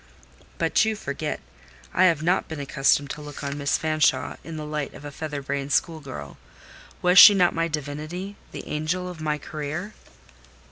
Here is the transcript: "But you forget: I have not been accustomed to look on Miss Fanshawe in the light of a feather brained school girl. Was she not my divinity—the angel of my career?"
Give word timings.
"But 0.57 0.83
you 0.83 0.95
forget: 0.95 1.41
I 1.93 2.05
have 2.05 2.23
not 2.23 2.47
been 2.47 2.59
accustomed 2.59 3.11
to 3.11 3.21
look 3.21 3.43
on 3.43 3.55
Miss 3.55 3.77
Fanshawe 3.77 4.37
in 4.43 4.57
the 4.57 4.65
light 4.65 4.95
of 4.95 5.05
a 5.05 5.11
feather 5.11 5.43
brained 5.43 5.71
school 5.71 5.99
girl. 5.99 6.39
Was 7.03 7.19
she 7.19 7.35
not 7.35 7.53
my 7.53 7.67
divinity—the 7.67 8.67
angel 8.67 9.07
of 9.07 9.21
my 9.21 9.37
career?" 9.37 9.93